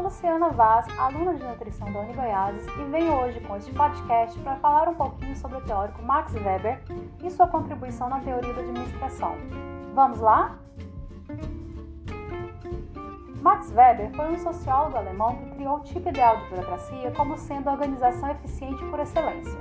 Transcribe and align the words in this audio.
Luciana 0.00 0.50
Vaz, 0.50 0.86
aluna 0.98 1.34
de 1.34 1.42
nutrição 1.42 1.90
da 1.90 2.00
Unigoiás, 2.00 2.66
e 2.66 2.84
venho 2.90 3.14
hoje 3.14 3.40
com 3.40 3.56
este 3.56 3.72
podcast 3.72 4.38
para 4.40 4.56
falar 4.56 4.88
um 4.88 4.94
pouquinho 4.94 5.34
sobre 5.34 5.56
o 5.56 5.60
teórico 5.62 6.02
Max 6.02 6.34
Weber 6.34 6.82
e 7.24 7.30
sua 7.30 7.48
contribuição 7.48 8.08
na 8.10 8.20
teoria 8.20 8.52
da 8.52 8.60
administração. 8.60 9.34
Vamos 9.94 10.20
lá? 10.20 10.58
Max 13.40 13.72
Weber 13.72 14.10
foi 14.14 14.30
um 14.30 14.38
sociólogo 14.38 14.96
alemão 14.98 15.36
que 15.36 15.50
criou 15.52 15.76
o 15.76 15.80
tipo 15.80 16.08
ideal 16.10 16.36
de 16.36 16.50
burocracia 16.50 17.10
como 17.12 17.38
sendo 17.38 17.68
a 17.68 17.72
organização 17.72 18.30
eficiente 18.30 18.84
por 18.86 19.00
excelência, 19.00 19.58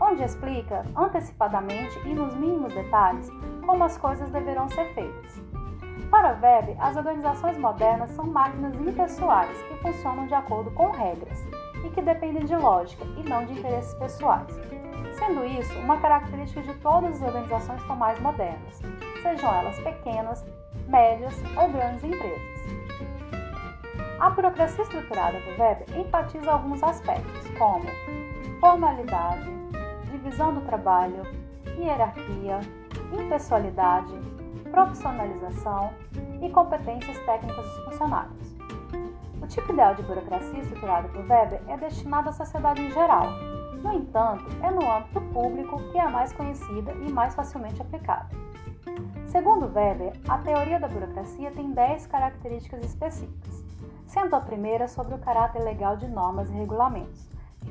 onde 0.00 0.22
explica 0.22 0.84
antecipadamente 0.96 1.98
e 2.06 2.14
nos 2.14 2.34
mínimos 2.34 2.72
detalhes 2.72 3.30
como 3.66 3.84
as 3.84 3.98
coisas 3.98 4.30
deverão 4.30 4.66
ser 4.70 4.94
feitas. 4.94 5.57
Para 6.10 6.32
Weber, 6.40 6.74
as 6.78 6.96
organizações 6.96 7.58
modernas 7.58 8.10
são 8.12 8.26
máquinas 8.26 8.74
impessoais 8.80 9.60
que 9.62 9.74
funcionam 9.76 10.26
de 10.26 10.34
acordo 10.34 10.70
com 10.70 10.90
regras 10.90 11.38
e 11.84 11.90
que 11.90 12.00
dependem 12.00 12.46
de 12.46 12.56
lógica 12.56 13.04
e 13.04 13.28
não 13.28 13.44
de 13.44 13.52
interesses 13.52 13.92
pessoais. 13.94 14.48
Sendo 15.18 15.44
isso 15.44 15.78
uma 15.80 15.98
característica 15.98 16.62
de 16.62 16.74
todas 16.80 17.16
as 17.16 17.22
organizações 17.22 17.82
formais 17.82 18.18
modernas, 18.20 18.80
sejam 19.22 19.52
elas 19.52 19.78
pequenas, 19.80 20.44
médias 20.86 21.34
ou 21.56 21.68
grandes 21.68 22.02
empresas. 22.02 22.58
A 24.18 24.30
burocracia 24.30 24.82
estruturada 24.82 25.38
do 25.40 25.60
Weber 25.60 25.86
enfatiza 25.94 26.52
alguns 26.52 26.82
aspectos, 26.82 27.48
como 27.58 27.84
formalidade, 28.60 29.46
divisão 30.10 30.54
do 30.54 30.62
trabalho, 30.62 31.22
hierarquia, 31.78 32.60
impessoalidade, 33.12 34.37
profissionalização 34.70 35.90
e 36.42 36.48
competências 36.50 37.18
técnicas 37.20 37.64
dos 37.64 37.84
funcionários. 37.84 38.56
O 39.42 39.46
tipo 39.46 39.72
ideal 39.72 39.94
de 39.94 40.02
burocracia 40.02 40.60
estruturada 40.60 41.08
por 41.08 41.24
Weber 41.28 41.60
é 41.68 41.76
destinado 41.76 42.28
à 42.28 42.32
sociedade 42.32 42.82
em 42.82 42.90
geral. 42.90 43.30
No 43.82 43.92
entanto, 43.92 44.44
é 44.62 44.70
no 44.70 44.90
âmbito 44.90 45.20
público 45.32 45.78
que 45.90 45.98
é 45.98 46.08
mais 46.08 46.32
conhecida 46.32 46.92
e 46.92 47.12
mais 47.12 47.34
facilmente 47.34 47.80
aplicada. 47.80 48.28
Segundo 49.26 49.72
Weber, 49.72 50.12
a 50.28 50.38
teoria 50.38 50.80
da 50.80 50.88
burocracia 50.88 51.50
tem 51.50 51.70
10 51.70 52.06
características 52.06 52.84
específicas, 52.84 53.64
sendo 54.06 54.34
a 54.34 54.40
primeira 54.40 54.88
sobre 54.88 55.14
o 55.14 55.18
caráter 55.18 55.62
legal 55.62 55.96
de 55.96 56.08
normas 56.08 56.50
e 56.50 56.54
regulamentos, 56.54 57.28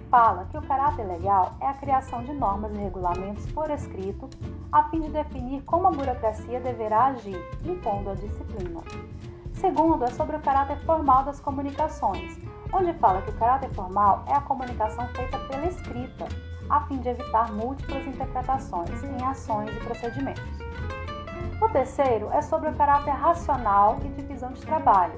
fala 0.10 0.46
que 0.46 0.58
o 0.58 0.62
caráter 0.62 1.06
legal 1.06 1.56
é 1.60 1.68
a 1.68 1.74
criação 1.74 2.24
de 2.24 2.34
normas 2.34 2.74
e 2.74 2.78
regulamentos 2.78 3.46
por 3.52 3.70
escrito 3.70 4.30
a 4.72 4.84
fim 4.90 5.02
de 5.02 5.10
definir 5.10 5.62
como 5.64 5.88
a 5.88 5.92
burocracia 5.92 6.60
deverá 6.60 7.06
agir, 7.06 7.40
impondo 7.64 8.10
a 8.10 8.16
disciplina. 8.16 8.82
Segundo, 9.54 10.04
é 10.04 10.12
sobre 10.12 10.36
o 10.36 10.42
caráter 10.42 10.78
formal 10.86 11.24
das 11.24 11.40
comunicações, 11.40 12.38
onde 12.72 12.94
fala 12.94 13.22
que 13.22 13.32
o 13.32 13.38
caráter 13.38 13.70
formal 13.74 14.24
é 14.28 14.34
a 14.34 14.42
comunicação 14.42 15.08
feita 15.10 15.40
pela 15.40 15.66
escrita, 15.66 16.28
a 16.70 16.82
fim 16.82 16.98
de 16.98 17.10
evitar 17.10 17.52
múltiplas 17.54 18.06
interpretações 18.06 19.04
em 19.04 19.24
ações 19.24 19.70
e 19.70 19.80
procedimentos. 19.80 20.44
O 21.62 21.70
terceiro 21.70 22.30
é 22.32 22.42
sobre 22.42 22.70
o 22.70 22.76
caráter 22.76 23.12
racional 23.12 23.98
e 24.04 24.10
divisão 24.10 24.52
de 24.52 24.62
trabalho, 24.62 25.18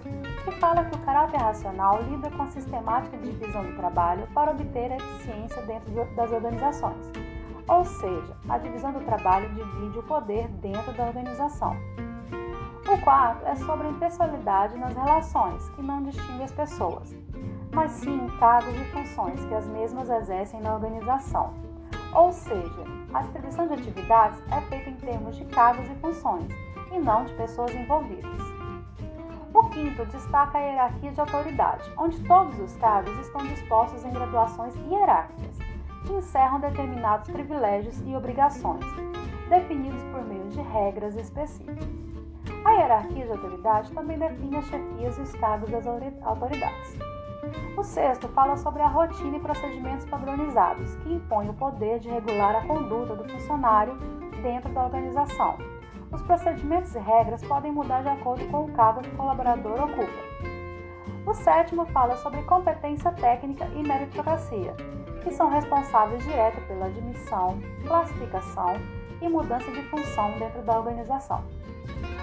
que 0.50 0.60
fala 0.60 0.86
que 0.86 0.96
o 0.96 1.00
caráter 1.00 1.38
racional 1.38 2.02
lida 2.04 2.30
com 2.32 2.44
a 2.44 2.48
sistemática 2.48 3.18
de 3.18 3.32
divisão 3.32 3.64
do 3.64 3.76
trabalho 3.76 4.28
para 4.34 4.52
obter 4.52 4.92
a 4.92 4.98
eficiência 4.98 5.62
dentro 5.64 5.92
das 6.16 6.32
organizações 6.32 7.12
ou 7.70 7.86
seja, 7.86 8.36
a 8.50 8.58
divisão 8.58 8.92
do 8.92 9.00
trabalho 9.02 9.48
divide 9.54 10.00
o 10.00 10.04
poder 10.04 10.48
dentro 10.48 10.92
da 10.94 11.06
organização. 11.06 11.78
O 12.88 12.98
quarto 13.02 13.46
é 13.46 13.56
sobre 13.56 13.88
a 13.88 13.92
impessoalidade 13.92 14.76
nas 14.76 14.96
relações, 14.96 15.70
que 15.70 15.82
não 15.82 16.02
distingue 16.02 16.44
as 16.44 16.52
pessoas, 16.52 17.16
mas 17.72 17.92
sim 17.92 18.26
cargos 18.40 18.74
e 18.74 18.84
funções 18.86 19.46
que 19.46 19.54
as 19.54 19.68
mesmas 19.68 20.10
exercem 20.10 20.60
na 20.62 20.74
organização. 20.74 21.54
Ou 22.12 22.32
seja, 22.32 22.84
a 23.14 23.22
distribuição 23.22 23.68
de 23.68 23.74
atividades 23.74 24.42
é 24.52 24.62
feita 24.62 24.90
em 24.90 24.96
termos 24.96 25.36
de 25.38 25.46
cargos 25.46 25.88
e 25.88 25.96
funções, 25.96 26.52
e 26.92 26.98
não 26.98 27.26
de 27.26 27.34
pessoas 27.34 27.72
envolvidas. 27.76 28.59
Quinto 29.72 30.06
destaca 30.06 30.58
a 30.58 30.62
hierarquia 30.62 31.12
de 31.12 31.22
autoridade, 31.22 31.92
onde 31.98 32.20
todos 32.26 32.60
os 32.60 32.76
cargos 32.78 33.18
estão 33.20 33.46
dispostos 33.46 34.04
em 34.04 34.12
graduações 34.12 34.76
hierárquicas 34.76 35.58
que 36.06 36.14
encerram 36.14 36.60
determinados 36.60 37.30
privilégios 37.30 38.02
e 38.06 38.16
obrigações, 38.16 38.84
definidos 39.48 40.02
por 40.12 40.24
meio 40.26 40.48
de 40.50 40.62
regras 40.62 41.16
específicas. 41.16 41.88
A 42.66 42.72
hierarquia 42.72 43.26
de 43.26 43.32
autoridade 43.32 43.92
também 43.92 44.18
define 44.18 44.58
as 44.58 44.66
chefias 44.66 45.18
e 45.18 45.22
os 45.22 45.32
cargos 45.34 45.70
das 45.70 45.86
autoridades. 45.86 46.98
O 47.78 47.84
sexto 47.84 48.28
fala 48.30 48.58
sobre 48.58 48.82
a 48.82 48.88
rotina 48.88 49.38
e 49.38 49.40
procedimentos 49.40 50.06
padronizados, 50.06 50.96
que 50.98 51.14
impõem 51.14 51.50
o 51.50 51.54
poder 51.54 52.00
de 52.00 52.10
regular 52.10 52.56
a 52.56 52.68
conduta 52.68 53.16
do 53.16 53.30
funcionário 53.30 53.96
dentro 54.42 54.72
da 54.74 54.86
organização. 54.86 55.58
Os 56.12 56.22
procedimentos 56.24 56.96
e 56.96 57.00
regras 57.00 57.44
podem 57.44 57.72
mudar 57.72 58.02
de 58.02 58.10
acordo 58.10 58.46
com 58.48 58.66
o 58.66 58.72
cargo 58.72 59.02
que 59.02 59.10
o 59.10 59.18
colaborador 59.18 59.84
ocupa. 59.84 60.30
O 61.26 61.34
sétimo 61.34 61.86
fala 61.88 62.16
sobre 62.18 62.42
competência 62.44 63.12
técnica 63.12 63.66
e 63.76 63.84
meritocracia, 63.84 64.74
que 65.24 65.32
são 65.32 65.50
responsáveis 65.50 66.24
direto 66.24 66.60
pela 66.68 66.88
admissão, 66.88 67.60
classificação 67.86 68.74
e 69.22 69.30
mudança 69.30 69.70
de 69.72 69.84
função 69.84 70.32
dentro 70.40 70.64
da 70.64 70.80
organização. 70.80 71.44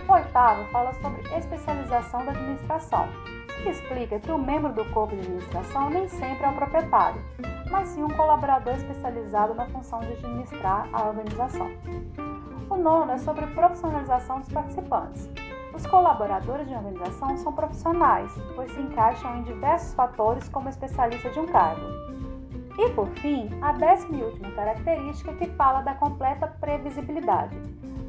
O 0.08 0.12
oitavo 0.12 0.64
fala 0.70 0.92
sobre 0.94 1.22
especialização 1.36 2.24
da 2.24 2.32
administração, 2.32 3.06
que 3.62 3.68
explica 3.68 4.18
que 4.18 4.30
o 4.30 4.38
membro 4.38 4.72
do 4.72 4.84
corpo 4.92 5.14
de 5.14 5.22
administração 5.22 5.90
nem 5.90 6.08
sempre 6.08 6.44
é 6.44 6.48
o 6.48 6.54
proprietário, 6.54 7.22
mas 7.70 7.88
sim 7.88 8.02
um 8.02 8.10
colaborador 8.10 8.74
especializado 8.74 9.54
na 9.54 9.66
função 9.66 10.00
de 10.00 10.12
administrar 10.12 10.88
a 10.92 11.08
organização. 11.08 11.70
O 12.68 12.76
nono 12.76 13.12
é 13.12 13.18
sobre 13.18 13.46
profissionalização 13.48 14.40
dos 14.40 14.48
participantes. 14.48 15.30
Os 15.74 15.86
colaboradores 15.86 16.66
de 16.66 16.74
uma 16.74 16.88
organização 16.88 17.36
são 17.36 17.52
profissionais, 17.52 18.32
pois 18.54 18.70
se 18.72 18.80
encaixam 18.80 19.38
em 19.38 19.42
diversos 19.42 19.94
fatores 19.94 20.48
como 20.48 20.68
especialista 20.68 21.30
de 21.30 21.38
um 21.38 21.46
cargo. 21.46 21.86
E 22.78 22.90
por 22.90 23.08
fim, 23.20 23.48
a 23.62 23.72
décima 23.72 24.18
e 24.18 24.22
última 24.22 24.50
característica 24.50 25.32
que 25.34 25.46
fala 25.52 25.82
da 25.82 25.94
completa 25.94 26.46
previsibilidade 26.46 27.56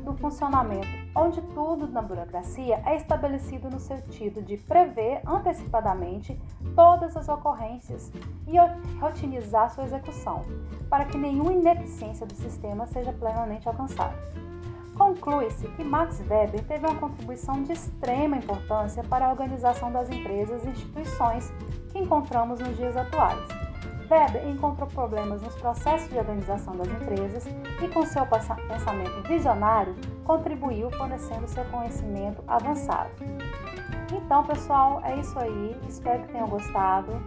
do 0.08 0.16
funcionamento, 0.16 0.88
onde 1.14 1.42
tudo 1.54 1.86
na 1.86 2.02
burocracia 2.02 2.82
é 2.86 2.96
estabelecido 2.96 3.70
no 3.70 3.78
sentido 3.78 4.42
de 4.42 4.56
prever 4.56 5.22
antecipadamente 5.28 6.40
todas 6.74 7.18
as 7.18 7.28
ocorrências 7.28 8.10
e 8.48 8.56
rotinizar 9.00 9.70
sua 9.70 9.84
execução, 9.84 10.46
para 10.90 11.04
que 11.04 11.18
nenhuma 11.18 11.52
ineficiência 11.52 12.26
do 12.26 12.34
sistema 12.34 12.88
seja 12.88 13.12
plenamente 13.12 13.68
alcançada. 13.68 14.16
Conclui-se 14.98 15.68
que 15.70 15.84
Max 15.84 16.22
Weber 16.28 16.64
teve 16.64 16.88
uma 16.88 16.96
contribuição 16.96 17.62
de 17.64 17.74
extrema 17.74 18.38
importância 18.38 19.04
para 19.04 19.28
a 19.28 19.30
organização 19.30 19.92
das 19.92 20.10
empresas 20.10 20.64
e 20.64 20.70
instituições 20.70 21.52
que 21.92 22.00
encontramos 22.00 22.60
nos 22.62 22.78
dias 22.78 22.96
atuais 22.96 23.57
Weber 24.10 24.48
encontrou 24.48 24.88
problemas 24.88 25.42
nos 25.42 25.56
processos 25.56 26.10
de 26.10 26.18
organização 26.18 26.76
das 26.76 26.88
empresas 26.88 27.46
e, 27.46 27.88
com 27.90 28.06
seu 28.06 28.26
pensamento 28.26 29.28
visionário, 29.28 29.96
contribuiu 30.24 30.90
fornecendo 30.92 31.48
seu 31.48 31.66
conhecimento 31.66 32.44
avançado. 32.48 33.10
Então, 34.12 34.44
pessoal, 34.46 35.02
é 35.04 35.18
isso 35.18 35.38
aí. 35.38 35.78
Espero 35.88 36.24
que 36.24 36.32
tenham 36.32 36.48
gostado 36.48 37.22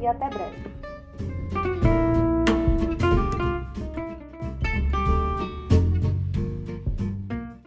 e 0.00 0.06
até 0.06 0.28
breve. 0.30 0.93